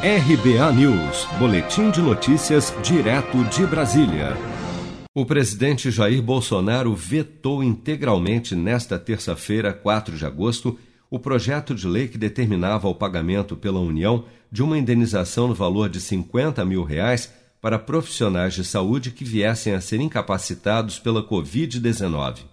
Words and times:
RBA 0.00 0.72
News, 0.74 1.26
Boletim 1.40 1.90
de 1.90 2.00
Notícias, 2.00 2.72
direto 2.84 3.42
de 3.46 3.66
Brasília. 3.66 4.36
O 5.12 5.26
presidente 5.26 5.90
Jair 5.90 6.22
Bolsonaro 6.22 6.94
vetou 6.94 7.64
integralmente 7.64 8.54
nesta 8.54 8.96
terça-feira, 8.96 9.72
4 9.72 10.16
de 10.16 10.24
agosto, 10.24 10.78
o 11.10 11.18
projeto 11.18 11.74
de 11.74 11.88
lei 11.88 12.06
que 12.06 12.16
determinava 12.16 12.86
o 12.86 12.94
pagamento 12.94 13.56
pela 13.56 13.80
União 13.80 14.24
de 14.52 14.62
uma 14.62 14.78
indenização 14.78 15.48
no 15.48 15.54
valor 15.54 15.88
de 15.88 16.00
50 16.00 16.64
mil 16.64 16.84
reais 16.84 17.32
para 17.60 17.76
profissionais 17.76 18.54
de 18.54 18.64
saúde 18.64 19.10
que 19.10 19.24
viessem 19.24 19.74
a 19.74 19.80
ser 19.80 20.00
incapacitados 20.00 21.00
pela 21.00 21.24
Covid-19. 21.24 22.44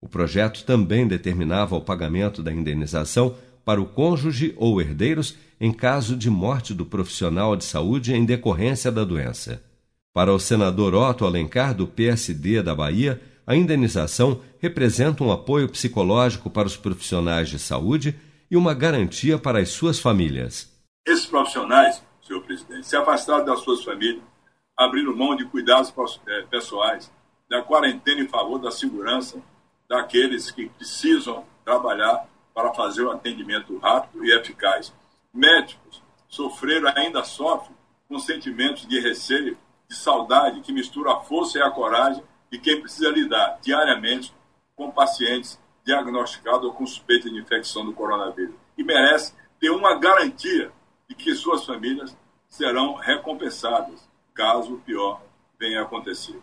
O 0.00 0.08
projeto 0.08 0.64
também 0.64 1.08
determinava 1.08 1.74
o 1.74 1.80
pagamento 1.80 2.44
da 2.44 2.52
indenização 2.52 3.34
para 3.64 3.80
o 3.80 3.86
cônjuge 3.86 4.54
ou 4.56 4.80
herdeiros 4.80 5.36
em 5.62 5.72
caso 5.72 6.16
de 6.16 6.28
morte 6.28 6.74
do 6.74 6.84
profissional 6.84 7.54
de 7.54 7.64
saúde 7.64 8.12
em 8.12 8.24
decorrência 8.24 8.90
da 8.90 9.04
doença. 9.04 9.62
Para 10.12 10.34
o 10.34 10.38
senador 10.40 10.92
Otto 10.92 11.24
Alencar, 11.24 11.72
do 11.72 11.86
PSD 11.86 12.60
da 12.64 12.74
Bahia, 12.74 13.22
a 13.46 13.54
indenização 13.54 14.40
representa 14.58 15.22
um 15.22 15.30
apoio 15.30 15.68
psicológico 15.68 16.50
para 16.50 16.66
os 16.66 16.76
profissionais 16.76 17.48
de 17.48 17.60
saúde 17.60 18.18
e 18.50 18.56
uma 18.56 18.74
garantia 18.74 19.38
para 19.38 19.60
as 19.60 19.68
suas 19.68 20.00
famílias. 20.00 20.68
Esses 21.06 21.26
profissionais, 21.26 22.02
senhor 22.26 22.42
presidente, 22.42 22.84
se 22.84 22.96
afastaram 22.96 23.44
das 23.44 23.60
suas 23.60 23.84
famílias, 23.84 24.24
abrindo 24.76 25.16
mão 25.16 25.36
de 25.36 25.44
cuidados 25.44 25.94
eh, 26.26 26.44
pessoais, 26.50 27.08
da 27.48 27.62
quarentena 27.62 28.20
em 28.20 28.26
favor 28.26 28.58
da 28.58 28.72
segurança 28.72 29.40
daqueles 29.88 30.50
que 30.50 30.68
precisam 30.70 31.44
trabalhar 31.64 32.26
para 32.52 32.74
fazer 32.74 33.02
o 33.02 33.10
um 33.10 33.12
atendimento 33.12 33.78
rápido 33.78 34.24
e 34.24 34.32
eficaz. 34.32 34.92
Médicos 35.32 36.02
sofreram, 36.28 36.92
ainda 36.94 37.24
sofrem, 37.24 37.76
com 38.08 38.18
sentimentos 38.18 38.86
de 38.86 39.00
receio, 39.00 39.56
de 39.88 39.96
saudade, 39.96 40.60
que 40.60 40.72
mistura 40.72 41.12
a 41.12 41.20
força 41.20 41.58
e 41.58 41.62
a 41.62 41.70
coragem 41.70 42.22
de 42.50 42.58
quem 42.58 42.80
precisa 42.80 43.08
lidar 43.08 43.58
diariamente 43.62 44.32
com 44.76 44.90
pacientes 44.90 45.58
diagnosticados 45.84 46.64
ou 46.64 46.72
com 46.72 46.86
suspeita 46.86 47.30
de 47.30 47.38
infecção 47.38 47.84
do 47.84 47.92
coronavírus. 47.92 48.54
E 48.76 48.84
merece 48.84 49.32
ter 49.58 49.70
uma 49.70 49.98
garantia 49.98 50.70
de 51.08 51.14
que 51.14 51.34
suas 51.34 51.64
famílias 51.64 52.16
serão 52.48 52.94
recompensadas 52.94 54.06
caso 54.34 54.74
o 54.74 54.80
pior 54.80 55.22
venha 55.58 55.82
acontecer. 55.82 56.38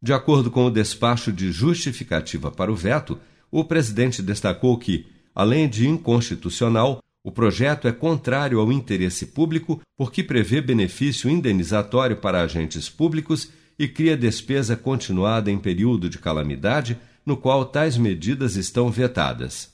De 0.00 0.12
acordo 0.12 0.50
com 0.50 0.66
o 0.66 0.70
despacho 0.70 1.32
de 1.32 1.52
justificativa 1.52 2.50
para 2.50 2.72
o 2.72 2.76
veto, 2.76 3.20
o 3.50 3.64
presidente 3.64 4.22
destacou 4.22 4.78
que, 4.78 5.06
além 5.34 5.68
de 5.68 5.86
inconstitucional, 5.86 7.02
o 7.24 7.30
projeto 7.30 7.86
é 7.86 7.92
contrário 7.92 8.58
ao 8.58 8.72
interesse 8.72 9.26
público 9.26 9.80
porque 9.96 10.24
prevê 10.24 10.60
benefício 10.60 11.30
indenizatório 11.30 12.16
para 12.16 12.42
agentes 12.42 12.88
públicos 12.88 13.48
e 13.78 13.86
cria 13.86 14.16
despesa 14.16 14.76
continuada 14.76 15.50
em 15.50 15.58
período 15.58 16.10
de 16.10 16.18
calamidade, 16.18 16.98
no 17.24 17.36
qual 17.36 17.64
tais 17.64 17.96
medidas 17.96 18.56
estão 18.56 18.90
vetadas. 18.90 19.72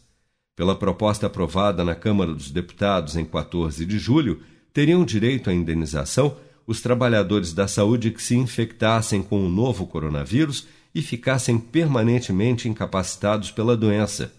Pela 0.55 0.77
proposta 0.77 1.27
aprovada 1.27 1.82
na 1.84 1.94
Câmara 1.94 2.34
dos 2.34 2.50
Deputados 2.50 3.16
em 3.16 3.24
14 3.24 3.86
de 3.86 3.98
julho, 3.98 4.42
teriam 4.72 5.05
direito 5.05 5.48
à 5.48 5.55
indenização 5.55 6.36
os 6.66 6.83
trabalhadores 6.83 7.55
da 7.55 7.66
saúde 7.66 8.10
que 8.10 8.22
se 8.22 8.36
infectassem 8.36 9.22
com 9.22 9.42
o 9.42 9.48
novo 9.48 9.86
coronavírus 9.86 10.66
e 10.94 11.00
ficassem 11.00 11.58
permanentemente 11.58 12.68
incapacitados 12.68 13.50
pela 13.50 13.74
doença. 13.74 14.33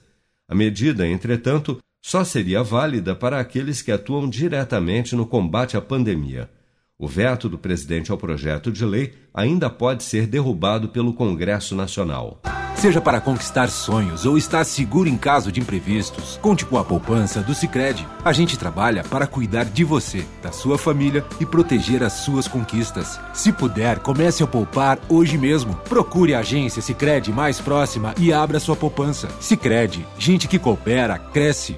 A 0.47 0.53
medida, 0.53 1.07
entretanto, 1.07 1.79
só 2.02 2.23
seria 2.23 2.64
válida 2.64 3.16
para 3.16 3.39
aqueles 3.39 3.81
que 3.81 3.92
atuam 3.92 4.30
diretamente 4.30 5.16
no 5.16 5.25
combate 5.25 5.78
à 5.78 5.81
pandemia. 5.81 6.50
O 6.97 7.08
veto 7.08 7.47
do 7.47 7.58
presidente 7.58 8.11
ao 8.11 8.17
projeto 8.17 8.72
de 8.72 8.83
lei 8.83 9.14
ainda 9.33 9.69
pode 9.69 10.03
ser 10.03 10.28
derrubado 10.28 10.89
pelo 10.89 11.14
Congresso 11.14 11.73
Nacional. 11.73 12.41
Seja 12.75 13.02
para 13.02 13.19
conquistar 13.19 13.69
sonhos 13.69 14.25
ou 14.25 14.38
estar 14.38 14.63
seguro 14.63 15.09
em 15.09 15.18
caso 15.18 15.51
de 15.51 15.59
imprevistos, 15.59 16.40
conte 16.41 16.66
com 16.66 16.78
a 16.78 16.84
poupança 16.84 17.41
do 17.41 17.53
Sicredi. 17.53 18.07
A 18.23 18.31
gente 18.31 18.57
trabalha 18.57 19.03
para 19.03 19.28
cuidar 19.28 19.66
de 19.66 19.84
você, 19.84 20.25
da 20.41 20.53
sua 20.53 20.78
família 20.78 21.25
e 21.41 21.46
proteger 21.46 22.03
as 22.03 22.13
suas 22.13 22.47
conquistas. 22.47 23.19
Se 23.34 23.52
puder, 23.52 24.00
comece 24.00 24.44
a 24.44 24.47
poupar 24.47 24.97
hoje 25.09 25.38
mesmo. 25.38 25.75
Procure 25.90 26.34
a 26.34 26.40
agência 26.40 26.81
Sicredi 26.81 27.34
mais 27.34 27.59
próxima 27.59 28.16
e 28.18 28.31
abra 28.31 28.62
sua 28.62 28.78
poupança. 28.78 29.28
Sicredi, 29.41 30.06
gente 30.18 30.47
que 30.47 30.57
coopera 30.57 31.19
cresce. 31.19 31.78